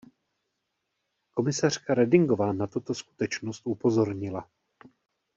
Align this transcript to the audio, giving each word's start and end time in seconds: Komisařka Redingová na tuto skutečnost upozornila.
Komisařka 1.31 1.93
Redingová 1.93 2.53
na 2.53 2.67
tuto 2.67 2.93
skutečnost 2.93 3.61
upozornila. 3.67 4.47